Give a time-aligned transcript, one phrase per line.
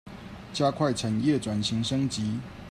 [0.51, 2.39] 加快產業轉型升級